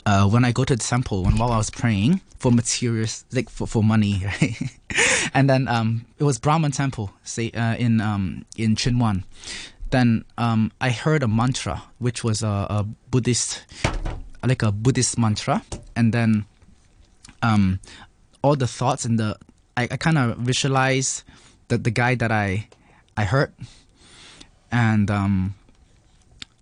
uh, 0.06 0.28
when 0.28 0.46
I 0.46 0.52
go 0.52 0.64
to 0.64 0.76
the 0.76 0.84
temple, 0.84 1.24
when 1.24 1.38
while 1.38 1.52
I 1.52 1.58
was 1.58 1.70
praying 1.70 2.22
for 2.38 2.52
materials, 2.52 3.26
like 3.32 3.50
for, 3.50 3.66
for 3.68 3.84
money, 3.84 4.22
right? 4.42 4.58
and 5.34 5.50
then 5.50 5.68
um, 5.68 6.06
it 6.20 6.24
was 6.24 6.38
Brahman 6.38 6.72
temple, 6.72 7.12
say 7.24 7.52
uh, 7.52 7.76
in 7.76 8.02
um, 8.02 8.46
in 8.58 8.76
Chinwan. 8.76 9.24
Then 9.90 10.26
um, 10.38 10.72
I 10.82 10.90
heard 10.90 11.24
a 11.24 11.28
mantra, 11.28 11.84
which 12.00 12.24
was 12.24 12.44
a, 12.44 12.68
a, 12.70 12.86
Buddhist, 13.12 13.64
like 14.44 14.62
a 14.64 14.72
Buddhist 14.72 15.18
mantra, 15.18 15.64
and 15.96 16.14
then 16.14 16.46
um, 17.42 17.80
all 18.42 18.56
the 18.56 18.68
thoughts 18.68 19.06
and 19.06 19.20
the 19.20 19.38
I, 19.78 19.84
I 19.84 19.98
kind 19.98 20.18
of 20.18 20.38
visualize 20.38 21.24
that 21.70 21.84
the 21.84 21.92
guy 21.92 22.16
that 22.16 22.32
I 22.32 22.68
I 23.18 23.24
heard, 23.24 23.54
and 24.72 25.10
um, 25.10 25.56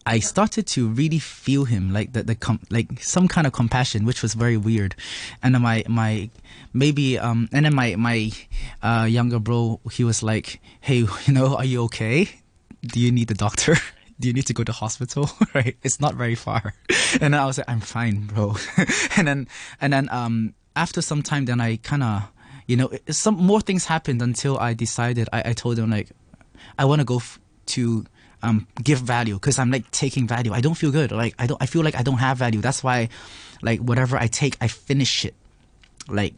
I 0.06 0.20
started 0.20 0.68
to 0.68 0.88
really 0.90 1.20
feel 1.20 1.66
him, 1.66 1.94
like 1.94 2.14
the, 2.14 2.24
the 2.24 2.36
com- 2.36 2.60
like 2.70 3.02
some 3.02 3.28
kind 3.28 3.48
of 3.48 3.54
compassion, 3.54 4.06
which 4.06 4.22
was 4.22 4.34
very 4.34 4.58
weird. 4.58 4.96
And 5.42 5.56
then 5.56 5.62
my 5.62 5.84
my 5.88 6.30
maybe 6.74 7.18
um 7.20 7.50
and 7.52 7.66
then 7.66 7.74
my 7.76 7.96
my 7.96 8.32
uh, 8.82 9.06
younger 9.10 9.40
bro, 9.40 9.80
he 9.92 10.04
was 10.04 10.22
like, 10.24 10.60
"Hey, 10.82 10.98
you 11.26 11.34
know, 11.34 11.56
are 11.56 11.66
you 11.66 11.84
okay? 11.84 12.30
Do 12.82 13.00
you 13.00 13.12
need 13.12 13.28
the 13.30 13.34
doctor?" 13.36 13.76
do 14.20 14.28
you 14.28 14.34
need 14.34 14.46
to 14.46 14.54
go 14.54 14.64
to 14.64 14.72
hospital? 14.72 15.30
right? 15.54 15.76
It's 15.84 16.00
not 16.00 16.16
very 16.16 16.36
far. 16.36 16.74
And 17.20 17.36
I 17.36 17.46
was 17.46 17.58
like, 17.58 17.70
I'm 17.70 17.82
fine, 17.82 18.26
bro. 18.26 18.56
and 19.18 19.28
then 19.28 19.48
and 19.82 19.92
then 19.94 20.08
um 20.12 20.54
after 20.76 21.02
some 21.02 21.22
time, 21.24 21.46
then 21.46 21.60
I 21.62 21.78
kind 21.78 22.04
of 22.04 22.24
you 22.68 22.78
know 22.78 22.92
some 23.10 23.36
more 23.36 23.62
things 23.62 23.86
happened 23.86 24.22
until 24.22 24.58
I 24.58 24.74
decided. 24.74 25.30
I, 25.34 25.50
I 25.50 25.54
told 25.54 25.80
him 25.80 25.90
like 25.90 26.12
I 26.78 26.86
want 26.86 27.00
to 27.00 27.06
go 27.06 27.18
f- 27.18 27.40
to 27.68 28.06
um, 28.44 28.68
give 28.84 29.00
value 29.00 29.36
because 29.36 29.58
I'm 29.58 29.72
like 29.72 29.90
taking 29.92 30.28
value. 30.28 30.54
I 30.54 30.62
don't 30.62 30.76
feel 30.76 30.92
good. 30.92 31.12
Like 31.12 31.34
I 31.40 31.48
don't. 31.48 31.60
I 31.62 31.66
feel 31.66 31.82
like 31.82 31.96
I 31.96 32.04
don't 32.04 32.18
have 32.18 32.38
value. 32.38 32.62
That's 32.62 32.84
why, 32.84 33.10
like 33.64 33.80
whatever 33.80 34.18
I 34.18 34.28
take, 34.28 34.58
I 34.62 34.68
finish 34.68 35.26
it. 35.26 35.34
Like 36.08 36.36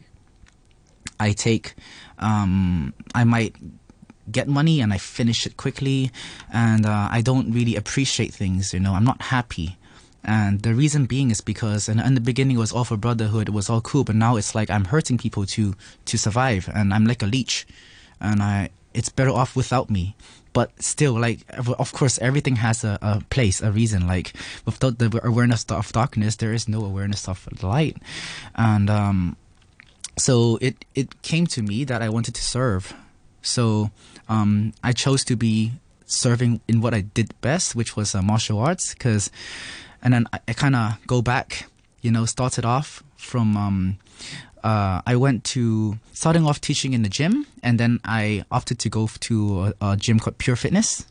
I 1.18 1.32
take, 1.32 1.74
um, 2.18 2.94
I 3.14 3.24
might 3.24 3.56
get 4.30 4.48
money 4.48 4.80
and 4.80 4.92
I 4.92 4.98
finish 4.98 5.46
it 5.46 5.56
quickly, 5.56 6.12
and 6.52 6.86
uh, 6.86 7.08
I 7.10 7.20
don't 7.20 7.52
really 7.52 7.74
appreciate 7.74 8.32
things. 8.32 8.72
You 8.72 8.80
know, 8.80 8.94
I'm 8.94 9.04
not 9.04 9.20
happy. 9.20 9.76
And 10.22 10.62
the 10.62 10.74
reason 10.74 11.06
being 11.06 11.30
is 11.30 11.40
because 11.40 11.88
in, 11.88 12.00
in 12.00 12.14
the 12.14 12.20
beginning 12.20 12.56
it 12.56 12.58
was 12.58 12.72
all 12.72 12.84
for 12.84 12.96
brotherhood, 12.96 13.48
it 13.48 13.52
was 13.52 13.70
all 13.70 13.80
cool, 13.80 14.02
but 14.02 14.16
now 14.16 14.36
it's 14.36 14.54
like 14.54 14.70
I'm 14.70 14.86
hurting 14.86 15.18
people 15.18 15.44
to 15.46 15.74
to 16.04 16.16
survive, 16.16 16.70
and 16.72 16.94
I'm 16.94 17.04
like 17.04 17.22
a 17.22 17.26
leech, 17.26 17.66
and 18.20 18.40
I 18.42 18.70
it's 18.94 19.08
better 19.08 19.30
off 19.30 19.56
without 19.56 19.90
me 19.90 20.14
but 20.56 20.72
still 20.82 21.12
like 21.12 21.40
of 21.78 21.92
course 21.92 22.18
everything 22.20 22.56
has 22.56 22.82
a, 22.82 22.98
a 23.02 23.20
place 23.28 23.60
a 23.60 23.70
reason. 23.70 24.06
Like 24.06 24.32
without 24.64 24.96
the 24.98 25.20
awareness 25.22 25.66
of 25.68 25.92
darkness 25.92 26.36
there 26.36 26.54
is 26.54 26.66
no 26.66 26.82
awareness 26.82 27.28
of 27.28 27.46
light. 27.62 27.98
And 28.54 28.88
um, 28.88 29.36
so 30.16 30.58
it 30.62 30.86
it 30.94 31.20
came 31.20 31.46
to 31.48 31.60
me 31.60 31.84
that 31.84 32.00
i 32.00 32.08
wanted 32.08 32.34
to 32.36 32.42
serve. 32.42 32.94
So 33.42 33.90
um, 34.30 34.72
i 34.82 34.92
chose 34.92 35.24
to 35.24 35.36
be 35.36 35.72
serving 36.06 36.60
in 36.68 36.80
what 36.80 36.94
i 36.94 37.02
did 37.02 37.28
best 37.42 37.76
which 37.76 37.94
was 37.94 38.14
uh, 38.14 38.22
martial 38.22 38.58
arts 38.58 38.94
because 38.94 39.28
and 40.00 40.14
then 40.14 40.24
i, 40.32 40.38
I 40.48 40.52
kind 40.52 40.76
of 40.76 41.04
go 41.06 41.20
back 41.20 41.66
you 42.00 42.12
know 42.12 42.24
started 42.26 42.64
off 42.64 43.02
from 43.16 43.56
um, 43.56 43.98
uh, 44.66 45.00
I 45.06 45.14
went 45.14 45.44
to 45.54 45.96
starting 46.12 46.44
off 46.44 46.60
teaching 46.60 46.92
in 46.92 47.02
the 47.04 47.08
gym, 47.08 47.46
and 47.62 47.78
then 47.78 48.00
I 48.04 48.44
opted 48.50 48.80
to 48.80 48.88
go 48.88 49.08
to 49.20 49.72
a, 49.80 49.92
a 49.92 49.96
gym 49.96 50.18
called 50.18 50.38
Pure 50.38 50.56
Fitness 50.56 51.06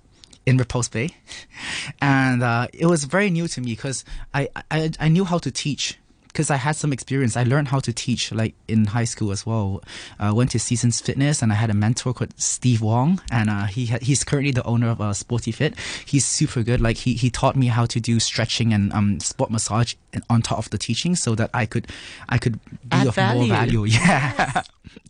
in 0.45 0.57
Repulse 0.57 0.89
Bay, 0.89 1.09
and 2.01 2.43
uh, 2.43 2.67
it 2.73 2.87
was 2.87 3.05
very 3.05 3.29
new 3.29 3.47
to 3.47 3.61
me 3.61 3.71
because 3.71 4.03
I, 4.33 4.49
I 4.69 4.91
I 4.99 5.07
knew 5.07 5.23
how 5.23 5.37
to 5.37 5.51
teach 5.51 5.97
because 6.35 6.51
I 6.51 6.57
had 6.57 6.75
some 6.75 6.91
experience. 6.91 7.37
I 7.37 7.43
learned 7.43 7.69
how 7.69 7.79
to 7.79 7.93
teach 7.93 8.33
like 8.33 8.55
in 8.67 8.83
high 8.87 9.05
school 9.05 9.31
as 9.31 9.45
well. 9.45 9.81
I 10.19 10.27
uh, 10.27 10.33
went 10.33 10.51
to 10.51 10.59
Seasons 10.59 10.99
Fitness 10.99 11.41
and 11.41 11.49
I 11.49 11.55
had 11.55 11.69
a 11.69 11.73
mentor 11.73 12.13
called 12.13 12.33
Steve 12.37 12.81
Wong, 12.81 13.21
and 13.31 13.49
uh, 13.49 13.63
he 13.67 13.85
had, 13.85 14.01
he's 14.01 14.25
currently 14.25 14.51
the 14.51 14.63
owner 14.65 14.89
of 14.89 14.99
uh, 14.99 15.13
Sporty 15.13 15.53
Fit. 15.53 15.79
He's 16.05 16.25
super 16.25 16.61
good. 16.61 16.81
Like 16.81 16.97
he 16.97 17.13
he 17.13 17.29
taught 17.29 17.55
me 17.55 17.67
how 17.67 17.85
to 17.85 18.01
do 18.01 18.19
stretching 18.19 18.73
and 18.73 18.91
um 18.91 19.21
sport 19.21 19.49
massage 19.49 19.95
on 20.29 20.41
top 20.41 20.59
of 20.59 20.69
the 20.71 20.77
teaching 20.77 21.15
so 21.15 21.35
that 21.35 21.49
I 21.53 21.65
could 21.65 21.87
I 22.27 22.37
could 22.37 22.59
be 22.83 22.91
Add 22.91 23.07
of 23.07 23.15
value. 23.15 23.47
more 23.47 23.47
value. 23.47 23.85
Yeah, 23.95 24.63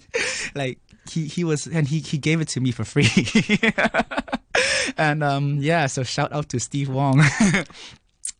like 0.55 0.77
he 1.10 1.25
he 1.25 1.44
was 1.44 1.65
and 1.65 1.88
he 1.88 2.01
he 2.01 2.20
gave 2.20 2.39
it 2.39 2.50
to 2.50 2.60
me 2.62 2.70
for 2.72 2.86
free. 2.86 3.10
and 4.98 5.24
um 5.24 5.58
yeah, 5.60 5.88
so 5.88 6.03
shout 6.03 6.32
out 6.32 6.50
to 6.50 6.60
Steve 6.60 6.89
Wong. 6.89 7.24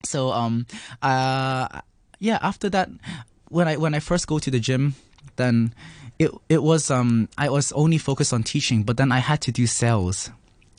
so 0.04 0.30
um 0.30 0.68
uh 1.02 1.82
yeah 2.20 2.40
after 2.42 2.70
that 2.70 2.90
when 3.50 3.68
i 3.68 3.76
when 3.78 3.94
i 3.94 4.00
first 4.00 4.28
go 4.28 4.40
to 4.40 4.52
the 4.52 4.60
gym 4.60 4.96
then 5.36 5.74
it 6.20 6.32
it 6.50 6.64
was 6.64 6.90
um 6.90 7.28
i 7.38 7.50
was 7.50 7.72
only 7.74 7.98
focused 7.98 8.34
on 8.34 8.44
teaching 8.44 8.84
but 8.84 8.98
then 8.98 9.12
i 9.12 9.20
had 9.20 9.42
to 9.42 9.52
do 9.52 9.68
sales 9.68 10.30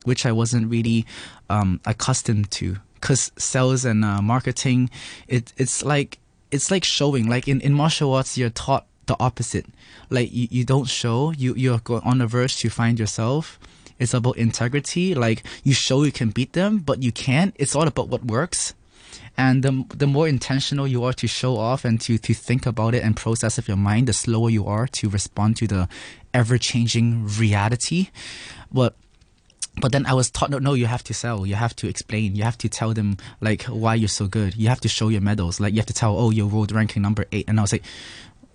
which 0.05 0.25
i 0.25 0.33
wasn't 0.33 0.67
really 0.71 1.05
um 1.51 1.81
accustomed 1.85 2.51
to. 2.51 2.77
Because 2.95 3.31
sales 3.37 3.85
and 3.85 4.05
uh, 4.05 4.23
marketing 4.23 4.91
it 5.29 5.53
it's 5.57 5.85
like 5.85 6.19
it's 6.51 6.71
like 6.71 6.85
showing. 6.85 7.29
Like 7.29 7.47
in 7.47 7.61
in 7.61 7.75
martial 7.75 8.15
arts 8.15 8.39
you're 8.39 8.51
taught 8.51 8.87
the 9.07 9.17
opposite. 9.21 9.67
Like 10.11 10.33
you, 10.33 10.49
you 10.51 10.65
don't 10.65 10.89
show 10.89 11.33
you 11.33 11.55
you're 11.55 11.81
on 12.03 12.19
the 12.19 12.27
verge 12.27 12.57
to 12.59 12.71
find 12.71 12.99
yourself. 12.99 13.61
It's 13.99 14.15
about 14.15 14.37
integrity. 14.39 15.15
Like 15.15 15.45
you 15.63 15.75
show 15.75 16.03
you 16.05 16.13
can 16.13 16.31
beat 16.31 16.55
them 16.55 16.79
but 16.79 17.03
you 17.03 17.13
can't. 17.13 17.55
It's 17.59 17.77
all 17.77 17.87
about 17.87 18.09
what 18.09 18.25
works 18.25 18.75
and 19.37 19.63
the, 19.63 19.85
the 19.95 20.07
more 20.07 20.29
intentional 20.29 20.87
you 20.87 21.05
are 21.05 21.13
to 21.15 21.27
show 21.27 21.57
off 21.57 21.85
and 21.85 22.01
to, 22.03 22.19
to 22.19 22.35
think 22.35 22.67
about 22.67 22.95
it 22.95 23.03
and 23.03 23.17
process 23.17 23.59
of 23.59 23.69
your 23.69 23.77
mind, 23.77 24.09
the 24.09 24.13
slower 24.13 24.51
you 24.51 24.67
are 24.67 24.87
to 24.89 25.09
respond 25.09 25.57
to 25.59 25.67
the 25.67 25.89
ever 26.33 26.59
changing 26.59 27.27
reality. 27.27 28.09
But 28.73 28.95
but 29.79 29.93
then 29.93 30.07
I 30.07 30.15
was 30.15 30.31
taught 30.31 30.51
no, 30.51 30.59
no, 30.59 30.73
you 30.73 30.87
have 30.87 31.05
to 31.05 31.15
sell, 31.15 31.45
you 31.47 31.55
have 31.55 31.77
to 31.77 31.89
explain, 31.89 32.35
you 32.35 32.45
have 32.45 32.57
to 32.59 32.69
tell 32.69 32.95
them 32.95 33.19
like 33.41 33.65
why 33.65 33.95
you're 33.95 34.09
so 34.09 34.27
good. 34.27 34.57
You 34.57 34.69
have 34.69 34.81
to 34.81 34.89
show 34.89 35.09
your 35.09 35.21
medals, 35.21 35.61
like 35.61 35.75
you 35.75 35.81
have 35.81 35.87
to 35.87 35.93
tell, 35.93 36.19
oh, 36.19 36.31
you're 36.31 36.47
world 36.47 36.73
ranking 36.73 37.03
number 37.03 37.27
eight, 37.33 37.47
and 37.49 37.59
I 37.59 37.63
was 37.63 37.73
like. 37.73 37.85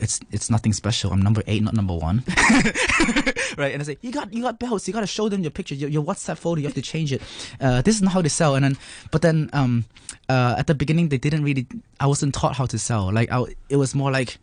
It's 0.02 0.20
it's 0.32 0.50
nothing 0.50 0.74
special. 0.74 1.14
I'm 1.14 1.22
number 1.22 1.44
eight, 1.48 1.62
not 1.62 1.76
number 1.76 1.96
one, 1.96 2.24
right? 3.58 3.72
And 3.72 3.82
I 3.82 3.84
say 3.84 3.98
you 4.02 4.12
got 4.12 4.34
you 4.34 4.42
got 4.42 4.58
belts. 4.60 4.88
You 4.88 4.94
got 4.94 5.02
to 5.02 5.08
show 5.08 5.30
them 5.30 5.42
your 5.42 5.52
picture, 5.52 5.76
your, 5.76 5.90
your 5.90 6.04
WhatsApp 6.04 6.38
photo. 6.38 6.60
You 6.60 6.68
have 6.68 6.74
to 6.74 6.82
change 6.82 7.14
it. 7.14 7.22
Uh, 7.60 7.82
this 7.82 7.96
is 7.96 8.02
not 8.02 8.14
how 8.14 8.22
they 8.22 8.30
sell. 8.30 8.56
And 8.56 8.66
then, 8.66 8.78
but 9.12 9.22
then 9.22 9.50
um, 9.54 9.86
uh, 10.28 10.56
at 10.58 10.68
the 10.68 10.76
beginning 10.76 11.10
they 11.10 11.18
didn't 11.20 11.44
really. 11.44 11.68
I 12.00 12.08
wasn't 12.08 12.34
taught 12.34 12.56
how 12.56 12.66
to 12.66 12.80
sell. 12.80 13.14
Like 13.14 13.32
I, 13.32 13.44
it 13.70 13.78
was 13.78 13.94
more 13.94 14.12
like 14.12 14.40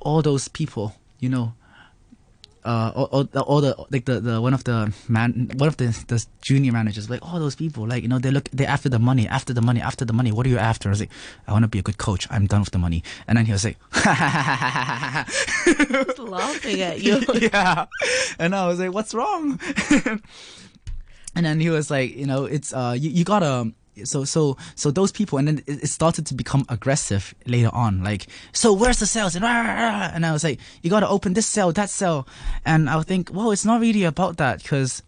all 0.00 0.22
those 0.22 0.48
people, 0.48 0.94
you 1.20 1.28
know, 1.28 1.54
uh, 2.64 2.92
all, 2.94 3.06
all, 3.06 3.40
all 3.42 3.60
the 3.60 3.74
like 3.90 4.04
the, 4.04 4.20
the 4.20 4.40
one 4.40 4.54
of 4.54 4.64
the 4.64 4.92
man, 5.08 5.50
one 5.56 5.68
of 5.68 5.76
the 5.76 5.86
the 6.06 6.24
junior 6.40 6.72
managers, 6.72 7.10
like 7.10 7.20
all 7.22 7.38
those 7.40 7.56
people, 7.56 7.86
like 7.86 8.02
you 8.02 8.08
know, 8.08 8.18
they 8.18 8.30
look 8.30 8.48
they 8.50 8.64
after 8.66 8.88
the 8.88 8.98
money, 8.98 9.26
after 9.26 9.52
the 9.52 9.60
money, 9.60 9.80
after 9.80 10.04
the 10.04 10.12
money. 10.12 10.30
What 10.30 10.46
are 10.46 10.48
you 10.48 10.58
after? 10.58 10.88
I 10.88 10.90
was 10.90 11.00
like, 11.00 11.10
I 11.48 11.52
want 11.52 11.64
to 11.64 11.68
be 11.68 11.80
a 11.80 11.82
good 11.82 11.98
coach. 11.98 12.28
I'm 12.30 12.46
done 12.46 12.60
with 12.60 12.70
the 12.70 12.78
money. 12.78 13.02
And 13.26 13.36
then 13.36 13.46
he 13.46 13.52
was 13.52 13.64
like, 13.64 13.78
Just 15.90 16.18
laughing 16.18 16.80
at 16.80 17.02
you. 17.02 17.20
yeah, 17.34 17.86
and 18.38 18.54
I 18.54 18.68
was 18.68 18.78
like, 18.78 18.92
what's 18.92 19.12
wrong? 19.12 19.58
and 21.34 21.46
then 21.46 21.58
he 21.58 21.70
was 21.70 21.90
like, 21.90 22.14
you 22.16 22.26
know, 22.26 22.44
it's 22.44 22.72
uh, 22.72 22.94
you, 22.96 23.10
you 23.10 23.24
gotta 23.24 23.72
so 24.04 24.24
so 24.24 24.56
so 24.74 24.90
those 24.90 25.12
people 25.12 25.38
and 25.38 25.48
then 25.48 25.62
it, 25.66 25.86
started 25.88 26.26
to 26.26 26.34
become 26.34 26.64
aggressive 26.68 27.34
later 27.46 27.70
on. 27.72 28.02
Like 28.02 28.26
so 28.52 28.72
where's 28.72 28.98
the 28.98 29.06
sales 29.06 29.34
and, 29.34 29.42
rah, 29.42 29.60
rah, 29.60 30.10
and 30.14 30.24
i 30.24 30.32
was 30.32 30.44
like 30.44 30.58
you 30.82 30.90
got 30.90 31.00
to 31.00 31.08
open 31.08 31.34
this 31.34 31.46
cell 31.46 31.72
that 31.72 31.90
cell. 31.90 32.26
And 32.64 32.88
i 32.88 32.96
would 32.96 33.06
think 33.06 33.30
well 33.32 33.50
it's 33.50 33.64
not 33.64 33.80
really 33.80 34.04
about 34.04 34.36
that 34.38 34.62
because 34.62 35.02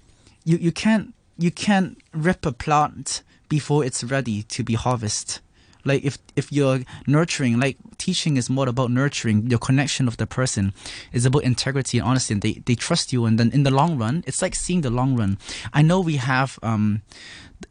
you 0.45 0.59
you 0.59 0.73
can't 0.73 1.15
you 1.39 1.51
can't 1.51 1.99
rip 2.13 2.47
a 2.47 2.53
plant 2.53 3.23
before 3.49 3.85
it's 3.85 4.05
ready 4.05 4.43
to 4.45 4.63
be 4.63 4.75
harvested 4.75 5.41
like 5.85 6.05
if 6.05 6.19
if 6.37 6.51
you're 6.51 6.81
nurturing 7.07 7.61
like 7.61 7.77
teaching 7.99 8.37
is 8.37 8.51
more 8.51 8.69
about 8.69 8.91
nurturing. 8.91 9.49
Your 9.49 9.59
connection 9.59 10.09
of 10.09 10.17
the 10.17 10.27
person 10.27 10.73
is 11.13 11.25
about 11.25 11.45
integrity 11.45 11.99
and 11.99 12.07
honesty. 12.09 12.35
And 12.35 12.43
they, 12.43 12.55
they 12.65 12.75
trust 12.75 13.13
you. 13.13 13.25
And 13.25 13.39
then 13.39 13.51
in 13.53 13.63
the 13.63 13.71
long 13.71 13.99
run 13.99 14.25
it's 14.27 14.43
like 14.43 14.55
seeing 14.55 14.81
the 14.81 14.91
long 14.91 15.17
run. 15.17 15.39
I 15.73 15.83
know 15.83 16.01
we 16.01 16.17
have 16.17 16.59
um 16.63 17.03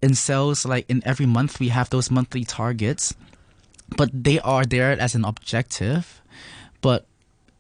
in 0.01 0.15
sales 0.15 0.65
like 0.65 0.86
in 0.89 1.01
every 1.05 1.25
month 1.25 1.60
we 1.60 1.70
have 1.70 1.89
those 1.89 2.10
monthly 2.10 2.43
targets 2.43 3.13
but 3.96 4.10
they 4.13 4.39
are 4.39 4.65
there 4.65 4.91
as 4.91 5.15
an 5.15 5.25
objective. 5.25 6.22
But 6.82 7.05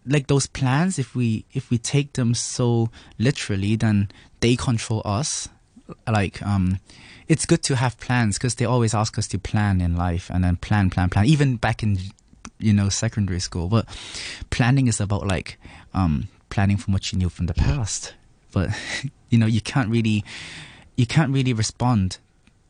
like 0.05 0.27
those 0.27 0.47
plans 0.47 0.99
if 0.99 1.15
we 1.15 1.45
if 1.53 1.69
we 1.69 1.77
take 1.77 2.13
them 2.13 2.33
so 2.33 2.89
literally 3.17 3.75
then 3.75 4.09
they 4.41 4.55
control 4.55 5.01
us 5.05 5.47
like 6.07 6.41
um 6.41 6.79
it's 7.27 7.45
good 7.45 7.63
to 7.63 7.75
have 7.75 7.99
plans 7.99 8.37
because 8.37 8.55
they 8.55 8.65
always 8.65 8.93
ask 8.93 9.17
us 9.17 9.27
to 9.27 9.39
plan 9.39 9.81
in 9.81 9.95
life 9.95 10.29
and 10.29 10.43
then 10.43 10.55
plan 10.57 10.89
plan 10.89 11.09
plan 11.09 11.25
even 11.25 11.57
back 11.57 11.83
in 11.83 11.97
you 12.59 12.73
know 12.73 12.89
secondary 12.89 13.39
school. 13.39 13.67
But 13.67 13.85
planning 14.49 14.87
is 14.87 14.99
about 14.99 15.27
like 15.27 15.59
um 15.93 16.29
planning 16.49 16.77
from 16.77 16.93
what 16.93 17.11
you 17.11 17.17
knew 17.19 17.29
from 17.29 17.47
the 17.47 17.53
past. 17.53 18.13
But 18.51 18.69
you 19.29 19.37
know 19.37 19.45
you 19.45 19.61
can't 19.61 19.89
really 19.89 20.23
you 20.95 21.05
can't 21.05 21.31
really 21.31 21.53
respond 21.53 22.17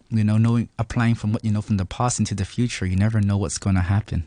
you 0.09 0.23
know 0.23 0.37
knowing 0.37 0.69
applying 0.77 1.15
from 1.15 1.33
what 1.33 1.43
you 1.45 1.51
know 1.51 1.61
from 1.61 1.77
the 1.77 1.85
past 1.85 2.19
into 2.19 2.35
the 2.35 2.45
future. 2.45 2.85
You 2.85 2.95
never 2.95 3.21
know 3.21 3.37
what's 3.37 3.57
going 3.57 3.75
to 3.75 3.81
happen 3.81 4.25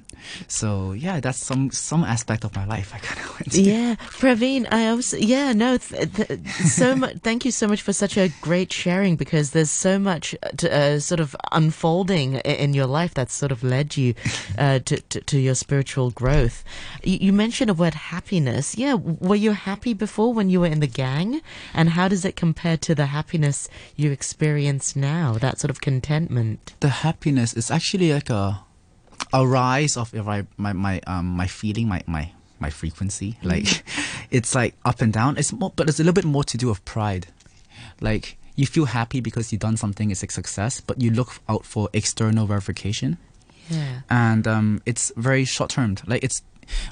so 0.49 0.93
yeah 0.93 1.21
that's 1.21 1.39
some 1.39 1.71
some 1.71 2.05
aspect 2.05 2.45
of 2.45 2.55
my 2.55 2.65
life 2.65 2.93
i 2.95 2.99
kind 2.99 3.21
of 3.21 3.27
went 3.41 3.53
to 3.53 3.61
Yeah, 3.63 3.95
Praveen, 4.21 4.67
I 4.71 4.89
also 4.89 5.17
yeah 5.17 5.53
no, 5.53 5.79
th- 5.79 6.13
th- 6.15 6.41
so 6.81 6.95
much. 6.97 7.17
Thank 7.23 7.45
you 7.45 7.51
so 7.51 7.67
much 7.67 7.83
for 7.83 7.93
such 7.93 8.17
a 8.17 8.29
great 8.41 8.73
sharing 8.73 9.17
because 9.17 9.51
there's 9.51 9.71
so 9.71 9.99
much 9.99 10.35
to, 10.59 10.67
uh, 10.73 10.99
sort 11.01 11.21
of 11.21 11.35
unfolding 11.53 12.35
in 12.45 12.75
your 12.75 12.87
life 12.87 13.15
that's 13.15 13.35
sort 13.35 13.53
of 13.53 13.63
led 13.63 13.97
you 13.97 14.15
uh, 14.59 14.79
to, 14.81 15.01
to 15.01 15.21
to 15.21 15.39
your 15.39 15.55
spiritual 15.55 16.11
growth. 16.11 16.65
You, 17.03 17.19
you 17.21 17.33
mentioned 17.33 17.71
the 17.71 17.75
word 17.75 17.95
happiness. 17.95 18.77
Yeah, 18.77 18.95
were 18.95 19.37
you 19.37 19.53
happy 19.53 19.95
before 19.95 20.33
when 20.33 20.49
you 20.51 20.61
were 20.61 20.67
in 20.71 20.81
the 20.81 20.87
gang, 21.05 21.41
and 21.75 21.91
how 21.91 22.09
does 22.09 22.25
it 22.25 22.37
compare 22.37 22.77
to 22.79 22.95
the 22.95 23.07
happiness 23.07 23.69
you 23.97 24.11
experience 24.11 24.95
now? 24.97 25.35
That 25.41 25.59
sort 25.61 25.71
of 25.71 25.81
contentment. 25.81 26.75
the 26.81 26.89
happiness 27.07 27.55
is 27.55 27.71
actually 27.71 28.13
like 28.13 28.31
a 28.31 28.63
a 29.33 29.47
rise 29.47 29.97
of 29.97 30.15
if 30.15 30.27
I, 30.27 30.47
my 30.57 30.73
my 30.73 31.01
um 31.07 31.27
my 31.27 31.47
feeling 31.47 31.89
my 31.89 32.03
my 32.07 32.31
my 32.59 32.71
frequency. 32.71 33.39
Like 33.43 33.85
it's 34.31 34.55
like 34.55 34.75
up 34.85 35.01
and 35.01 35.13
down. 35.13 35.37
It's 35.37 35.53
more 35.53 35.73
but 35.75 35.89
it's 35.89 35.99
a 35.99 36.03
little 36.03 36.15
bit 36.15 36.25
more 36.25 36.45
to 36.45 36.57
do 36.57 36.69
with 36.69 36.85
pride. 36.85 37.29
Like 38.01 38.39
you 38.55 38.67
feel 38.67 38.87
happy 38.87 39.21
because 39.21 39.53
you've 39.53 39.61
done 39.61 39.77
something 39.77 40.11
it's 40.11 40.23
a 40.23 40.29
success 40.31 40.81
but 40.81 41.01
you 41.01 41.11
look 41.11 41.35
out 41.49 41.65
for 41.65 41.89
external 41.93 42.47
verification. 42.47 43.19
Yeah. 43.69 44.03
and 44.09 44.47
um, 44.47 44.83
it's 44.87 45.13
very 45.17 45.45
short 45.45 45.71
term. 45.71 45.97
Like 46.07 46.23
it's 46.23 46.43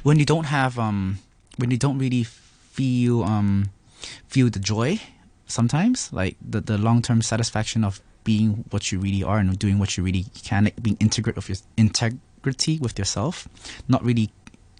when 0.03 0.19
you 0.19 0.25
don't 0.25 0.45
have 0.45 0.79
um, 0.79 1.19
when 1.57 1.71
you 1.71 1.77
don't 1.77 1.99
really 1.99 2.25
feel 2.25 3.23
um, 3.23 3.71
feel 4.27 4.51
the 4.51 4.59
joy 4.59 5.01
sometimes, 5.47 6.13
like 6.13 6.37
the 6.41 6.61
the 6.61 6.79
long 6.79 7.03
term 7.03 7.23
satisfaction 7.23 7.85
of 7.85 8.01
being 8.25 8.65
what 8.71 8.91
you 8.91 8.99
really 8.99 9.23
are 9.23 9.39
and 9.39 9.59
doing 9.59 9.79
what 9.79 9.97
you 9.97 10.03
really 10.03 10.27
can, 10.43 10.65
like 10.65 10.83
being 10.83 10.97
integrate 11.01 11.37
with 11.37 11.49
your 11.49 11.59
integrity 11.77 12.79
with 12.79 12.99
yourself, 12.99 13.49
not 13.89 14.03
really 14.05 14.31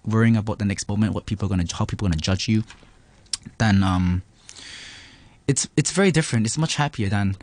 worrying 0.07 0.37
about 0.37 0.59
the 0.59 0.65
next 0.65 0.89
moment, 0.89 1.15
what 1.15 1.27
people 1.27 1.47
are 1.47 1.51
gonna 1.51 1.65
how 1.73 1.85
people 1.85 2.07
are 2.07 2.11
gonna 2.11 2.21
judge 2.21 2.49
you. 2.49 2.65
Then 3.59 3.83
um, 3.83 4.23
it's 5.47 5.69
it's 5.77 5.93
very 5.93 6.11
different. 6.11 6.47
It's 6.47 6.59
much 6.59 6.77
happier 6.77 7.09
than 7.09 7.37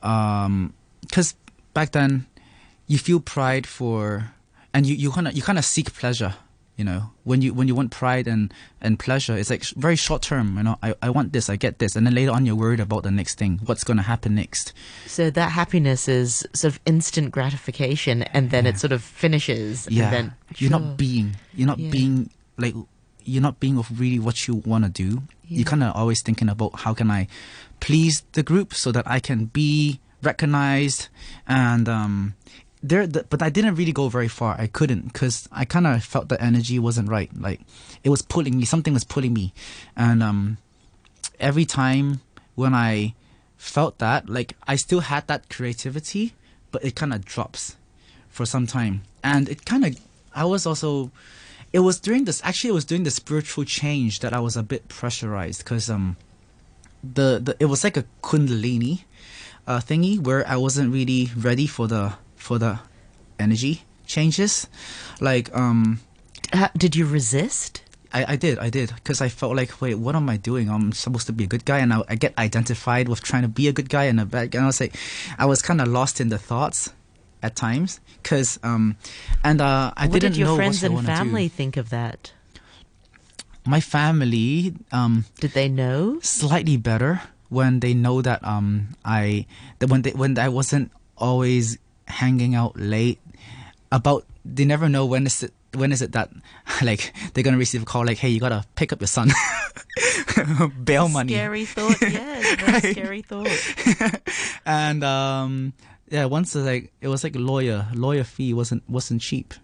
because 0.00 1.34
back 1.72 1.92
then 1.92 2.26
you 2.86 2.98
feel 2.98 3.20
pride 3.20 3.66
for 3.66 4.32
and 4.72 4.86
you 4.86 4.94
you 4.94 5.10
kind 5.10 5.28
of 5.28 5.34
you 5.34 5.42
kind 5.42 5.58
of 5.58 5.64
seek 5.64 5.94
pleasure 5.94 6.34
you 6.76 6.84
know 6.84 7.10
when 7.22 7.40
you 7.40 7.54
when 7.54 7.68
you 7.68 7.74
want 7.74 7.90
pride 7.92 8.26
and 8.26 8.52
and 8.80 8.98
pleasure 8.98 9.36
it's 9.36 9.48
like 9.50 9.62
very 9.76 9.94
short 9.94 10.22
term 10.22 10.56
you 10.56 10.62
know 10.64 10.76
I, 10.82 10.94
I 11.00 11.08
want 11.10 11.32
this 11.32 11.48
i 11.48 11.54
get 11.54 11.78
this 11.78 11.94
and 11.94 12.04
then 12.04 12.14
later 12.14 12.32
on 12.32 12.44
you're 12.46 12.56
worried 12.56 12.80
about 12.80 13.04
the 13.04 13.12
next 13.12 13.38
thing 13.38 13.60
what's 13.64 13.84
going 13.84 13.96
to 13.98 14.02
happen 14.02 14.34
next 14.34 14.72
So 15.06 15.30
that 15.30 15.50
happiness 15.52 16.08
is 16.08 16.44
sort 16.52 16.74
of 16.74 16.80
instant 16.84 17.30
gratification, 17.30 18.22
and 18.34 18.50
then 18.50 18.66
it 18.66 18.78
sort 18.78 18.90
of 18.92 19.02
finishes. 19.02 19.86
yeah 19.88 20.04
And 20.04 20.12
then 20.14 20.34
you're 20.58 20.70
Sure. 20.70 20.80
not 20.80 20.96
being 20.96 21.36
you're 21.54 21.68
not 21.68 21.78
Yeah. 21.78 21.90
being 21.90 22.30
like 22.58 22.74
you're 23.24 23.42
not 23.42 23.60
being 23.60 23.78
of 23.78 23.86
really 24.00 24.18
what 24.18 24.48
you 24.48 24.54
want 24.66 24.82
to 24.84 24.90
do 24.90 25.22
Yeah. 25.46 25.58
you're 25.58 25.70
kind 25.70 25.82
of 25.84 25.94
always 25.94 26.22
thinking 26.22 26.48
about 26.48 26.80
how 26.80 26.92
can 26.92 27.08
i 27.10 27.28
please 27.78 28.24
the 28.32 28.42
group 28.42 28.74
so 28.74 28.90
that 28.92 29.06
i 29.06 29.20
can 29.20 29.46
be 29.46 30.00
recognized 30.22 31.08
and 31.46 31.88
um 31.88 32.34
there 32.88 33.06
the, 33.06 33.24
but 33.30 33.42
i 33.42 33.48
didn't 33.48 33.74
really 33.74 33.92
go 33.92 34.08
very 34.08 34.28
far 34.28 34.54
i 34.58 34.66
couldn't 34.66 35.12
because 35.12 35.48
i 35.50 35.64
kind 35.64 35.86
of 35.86 36.04
felt 36.04 36.28
the 36.28 36.40
energy 36.40 36.78
wasn't 36.78 37.08
right 37.08 37.30
like 37.40 37.60
it 38.02 38.10
was 38.10 38.22
pulling 38.22 38.56
me 38.58 38.64
something 38.64 38.92
was 38.92 39.04
pulling 39.04 39.32
me 39.32 39.52
and 39.96 40.22
um 40.22 40.58
every 41.40 41.64
time 41.64 42.20
when 42.54 42.74
i 42.74 43.14
felt 43.56 43.98
that 43.98 44.28
like 44.28 44.56
i 44.68 44.76
still 44.76 45.00
had 45.00 45.26
that 45.26 45.48
creativity 45.48 46.34
but 46.70 46.84
it 46.84 46.94
kind 46.94 47.12
of 47.12 47.24
drops 47.24 47.76
for 48.28 48.44
some 48.44 48.66
time 48.66 49.02
and 49.22 49.48
it 49.48 49.64
kind 49.64 49.84
of 49.84 49.96
I 50.34 50.44
was 50.44 50.66
also. 50.66 51.10
It 51.72 51.80
was 51.80 51.98
during 51.98 52.24
this. 52.24 52.40
Actually, 52.44 52.70
it 52.70 52.74
was 52.74 52.84
during 52.84 53.04
the 53.04 53.10
spiritual 53.10 53.64
change 53.64 54.20
that 54.20 54.32
I 54.32 54.40
was 54.40 54.56
a 54.56 54.62
bit 54.62 54.88
pressurized 54.88 55.64
because 55.64 55.90
um, 55.90 56.16
the, 57.02 57.40
the 57.42 57.56
it 57.58 57.66
was 57.66 57.82
like 57.82 57.96
a 57.96 58.04
kundalini, 58.22 59.04
uh, 59.66 59.78
thingy 59.78 60.18
where 60.18 60.46
I 60.46 60.56
wasn't 60.56 60.92
really 60.92 61.30
ready 61.36 61.66
for 61.66 61.88
the 61.88 62.14
for 62.44 62.60
the 62.60 62.78
energy 63.40 63.82
changes, 64.04 64.68
like 65.20 65.48
um. 65.56 66.00
Did 66.76 66.94
you 66.94 67.08
resist? 67.08 67.80
I, 68.12 68.34
I 68.34 68.36
did, 68.36 68.60
I 68.60 68.70
did, 68.70 68.94
because 68.94 69.18
I 69.20 69.26
felt 69.28 69.56
like, 69.56 69.80
wait, 69.80 69.96
what 69.96 70.14
am 70.14 70.30
I 70.30 70.36
doing? 70.36 70.70
I'm 70.70 70.92
supposed 70.92 71.26
to 71.26 71.32
be 71.32 71.42
a 71.42 71.50
good 71.50 71.64
guy, 71.64 71.78
and 71.82 71.90
I, 71.90 72.04
I 72.06 72.14
get 72.14 72.30
identified 72.38 73.08
with 73.08 73.22
trying 73.26 73.42
to 73.42 73.50
be 73.50 73.66
a 73.66 73.72
good 73.72 73.88
guy 73.88 74.04
and 74.04 74.20
a 74.20 74.24
bad 74.24 74.52
guy. 74.52 74.62
And 74.62 74.66
I 74.66 74.70
was 74.70 74.78
like, 74.78 74.94
I 75.34 75.46
was 75.46 75.62
kind 75.62 75.80
of 75.80 75.88
lost 75.88 76.20
in 76.20 76.28
the 76.28 76.38
thoughts 76.38 76.94
at 77.42 77.56
times, 77.56 77.98
because 78.22 78.60
um, 78.62 78.94
and 79.42 79.58
uh, 79.58 79.90
I 79.96 80.06
what 80.06 80.20
didn't 80.20 80.38
did 80.38 80.46
your 80.46 80.54
friends 80.54 80.84
and 80.84 80.94
family 81.02 81.48
think 81.48 81.76
of 81.76 81.90
that? 81.90 82.30
My 83.66 83.80
family, 83.80 84.76
um, 84.92 85.24
Did 85.40 85.52
they 85.58 85.68
know? 85.68 86.20
slightly 86.22 86.76
better 86.76 87.22
when 87.48 87.80
they 87.80 87.94
know 87.94 88.22
that 88.22 88.44
um 88.44 88.94
I 89.04 89.46
that 89.78 89.88
when 89.88 90.02
they 90.02 90.12
when 90.12 90.38
I 90.38 90.48
wasn't 90.48 90.92
always 91.18 91.78
hanging 92.06 92.54
out 92.54 92.76
late 92.78 93.18
about 93.92 94.24
they 94.44 94.64
never 94.64 94.88
know 94.88 95.06
when 95.06 95.26
is 95.26 95.42
it 95.42 95.52
when 95.74 95.90
is 95.92 96.02
it 96.02 96.12
that 96.12 96.30
like 96.82 97.12
they're 97.32 97.44
gonna 97.44 97.58
receive 97.58 97.82
a 97.82 97.84
call 97.86 98.04
like 98.06 98.18
hey 98.18 98.28
you 98.28 98.40
gotta 98.40 98.64
pick 98.76 98.92
up 98.92 99.00
your 99.00 99.08
son 99.08 99.30
bail 100.84 101.08
money 101.08 101.32
Scary 101.32 101.64
thought. 101.64 101.96
Yes, 102.02 102.60
very 102.60 102.72
Right. 102.72 102.92
scary 102.92 103.22
thought. 103.22 104.20
and 104.66 105.02
um 105.04 105.72
yeah 106.10 106.26
once 106.26 106.54
uh, 106.54 106.60
like 106.60 106.92
it 107.00 107.08
was 107.08 107.24
like 107.24 107.34
a 107.36 107.38
lawyer 107.40 107.86
lawyer 107.94 108.24
fee 108.24 108.52
wasn't 108.54 108.82
wasn't 108.88 109.20
cheap 109.22 109.54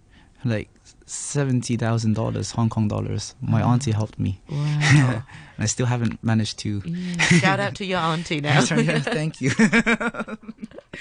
like 0.44 0.68
seventy 1.06 1.76
thousand 1.76 2.14
dollars 2.14 2.52
Hong 2.52 2.68
Kong 2.70 2.88
dollars 2.88 3.34
my 3.40 3.60
auntie 3.62 3.92
helped 3.92 4.18
me 4.18 4.40
Wow. 4.48 4.56
and 4.80 5.22
I 5.58 5.66
still 5.66 5.86
haven't 5.86 6.22
managed 6.24 6.58
to 6.60 6.80
Yeah. 6.84 7.22
Shout 7.38 7.60
out 7.60 7.74
to 7.76 7.84
your 7.84 7.98
auntie 7.98 8.40
now. 8.40 8.62
Yeah, 8.70 9.00
Thank 9.00 9.40
you. 9.42 9.50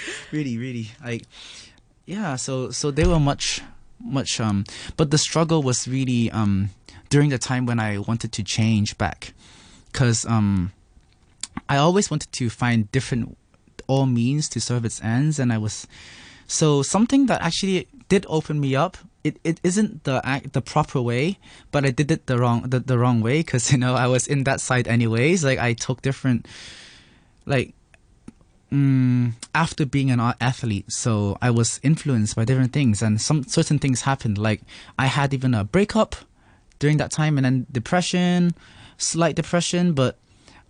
really, 0.32 0.58
really. 0.58 0.92
Like, 1.04 1.24
yeah. 2.06 2.36
So, 2.36 2.72
so 2.72 2.92
they 2.92 3.06
were 3.06 3.20
much, 3.20 3.62
much. 4.00 4.40
Um, 4.40 4.66
but 4.98 5.12
the 5.12 5.18
struggle 5.18 5.64
was 5.64 5.88
really 5.88 6.32
um 6.32 6.70
during 7.10 7.30
the 7.30 7.38
time 7.38 7.66
when 7.66 7.80
I 7.80 7.98
wanted 7.98 8.32
to 8.34 8.44
change 8.44 8.98
back, 8.98 9.34
because 9.92 10.26
um, 10.26 10.72
I 11.68 11.78
always 11.78 12.10
wanted 12.10 12.32
to 12.34 12.50
find 12.50 12.92
different 12.92 13.38
all 13.88 14.06
means 14.06 14.48
to 14.50 14.62
serve 14.62 14.86
its 14.86 15.02
ends, 15.04 15.40
and 15.40 15.52
I 15.52 15.58
was 15.58 15.88
so 16.48 16.82
something 16.82 17.26
that 17.26 17.42
actually 17.42 17.88
did 18.08 18.26
open 18.30 18.60
me 18.60 18.76
up. 18.76 18.98
It, 19.24 19.38
it 19.44 19.60
isn't 19.64 20.06
the 20.06 20.22
the 20.54 20.62
proper 20.62 21.02
way, 21.02 21.38
but 21.72 21.86
I 21.86 21.92
did 21.92 22.12
it 22.12 22.28
the 22.28 22.38
wrong 22.40 22.70
the, 22.70 22.80
the 22.80 22.98
wrong 22.98 23.22
way 23.22 23.40
because 23.40 23.72
you 23.74 23.78
know 23.78 23.96
I 23.96 24.08
was 24.08 24.28
in 24.28 24.44
that 24.46 24.62
side 24.62 24.88
anyways. 24.88 25.44
Like 25.44 25.60
I 25.60 25.74
took 25.74 26.02
different 26.02 26.48
like 27.46 27.74
mm, 28.72 29.34
after 29.54 29.86
being 29.86 30.12
an 30.12 30.20
athlete 30.40 30.92
so 30.92 31.38
i 31.42 31.50
was 31.50 31.80
influenced 31.84 32.36
by 32.36 32.46
different 32.46 32.72
things 32.74 33.02
and 33.02 33.20
some 33.22 33.44
certain 33.44 33.80
things 33.80 34.02
happened 34.02 34.38
like 34.38 34.62
i 34.98 35.06
had 35.08 35.34
even 35.34 35.54
a 35.54 35.64
breakup 35.64 36.16
during 36.80 36.98
that 36.98 37.12
time 37.12 37.38
and 37.38 37.46
then 37.46 37.66
depression 37.72 38.52
slight 38.98 39.36
depression 39.36 39.94
but 39.94 40.18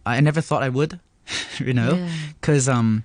i 0.05 0.19
never 0.19 0.41
thought 0.41 0.63
i 0.63 0.69
would 0.69 0.99
you 1.59 1.73
know 1.73 1.95
Yeah. 1.95 2.09
because 2.39 2.69
um 2.69 3.03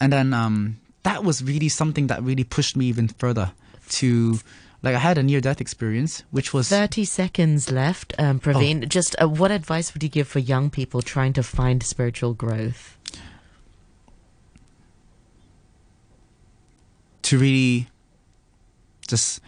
and 0.00 0.12
then 0.12 0.32
um 0.34 0.76
that 1.04 1.24
was 1.24 1.42
really 1.42 1.68
something 1.68 2.08
that 2.08 2.22
really 2.22 2.44
pushed 2.44 2.76
me 2.76 2.86
even 2.86 3.08
further 3.08 3.52
to 3.90 4.38
like 4.82 4.94
i 4.94 4.98
had 4.98 5.16
a 5.16 5.22
near 5.22 5.40
death 5.40 5.60
experience 5.60 6.22
which 6.30 6.52
was 6.52 6.68
30 6.68 7.04
seconds 7.04 7.70
left. 7.70 8.14
Um, 8.18 8.38
Praveen, 8.40 8.86
just 8.88 9.16
uh, 9.20 9.26
what 9.26 9.50
advice 9.50 9.94
would 9.94 10.02
you 10.02 10.08
give 10.10 10.28
for 10.28 10.38
young 10.38 10.70
people 10.70 11.00
trying 11.02 11.32
to 11.32 11.42
find 11.42 11.82
spiritual 11.82 12.34
growth? 12.34 12.97
To 17.28 17.38
really 17.38 17.88
just 19.06 19.42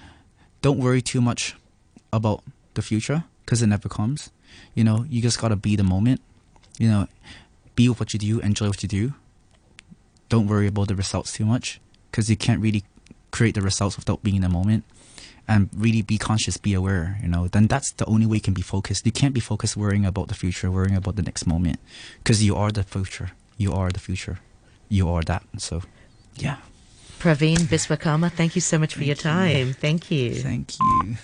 don't 0.60 0.78
worry 0.78 1.00
too 1.00 1.22
much 1.22 1.56
about 2.12 2.42
the 2.74 2.82
future 2.82 3.24
because 3.42 3.62
it 3.62 3.68
never 3.68 3.88
comes. 3.88 4.30
You 4.74 4.84
know, 4.84 5.06
you 5.08 5.22
just 5.22 5.40
gotta 5.40 5.56
be 5.56 5.76
the 5.76 5.82
moment. 5.82 6.20
You 6.78 6.88
know, 6.90 7.08
be 7.76 7.88
with 7.88 7.98
what 7.98 8.12
you 8.12 8.18
do, 8.18 8.40
enjoy 8.40 8.68
what 8.68 8.82
you 8.82 8.88
do. 8.88 9.14
Don't 10.28 10.46
worry 10.46 10.66
about 10.66 10.88
the 10.88 10.94
results 10.94 11.32
too 11.32 11.46
much 11.46 11.80
because 12.10 12.28
you 12.28 12.36
can't 12.36 12.60
really 12.60 12.84
create 13.30 13.54
the 13.54 13.62
results 13.62 13.96
without 13.96 14.22
being 14.22 14.36
in 14.36 14.42
the 14.42 14.50
moment. 14.50 14.84
And 15.48 15.70
really 15.74 16.02
be 16.02 16.18
conscious, 16.18 16.58
be 16.58 16.74
aware. 16.74 17.18
You 17.22 17.28
know, 17.28 17.48
then 17.48 17.66
that's 17.66 17.92
the 17.92 18.04
only 18.04 18.26
way 18.26 18.36
you 18.36 18.42
can 18.42 18.52
be 18.52 18.62
focused. 18.62 19.06
You 19.06 19.12
can't 19.12 19.32
be 19.32 19.40
focused 19.40 19.74
worrying 19.74 20.04
about 20.04 20.28
the 20.28 20.34
future, 20.34 20.70
worrying 20.70 20.96
about 20.96 21.16
the 21.16 21.22
next 21.22 21.46
moment, 21.46 21.80
because 22.18 22.44
you 22.44 22.54
are 22.56 22.70
the 22.70 22.82
future. 22.82 23.30
You 23.56 23.72
are 23.72 23.90
the 23.90 23.98
future. 23.98 24.38
You 24.90 25.08
are 25.08 25.22
that. 25.22 25.42
So, 25.56 25.82
yeah. 26.36 26.58
Praveen 27.20 27.68
Biswakarma, 27.68 28.30
thank 28.30 28.56
you 28.56 28.62
so 28.62 28.78
much 28.78 28.94
for 28.94 29.04
your 29.04 29.14
time. 29.14 29.74
Thank 29.74 30.10
you. 30.10 30.34
Thank 30.34 30.78
you. 30.80 31.16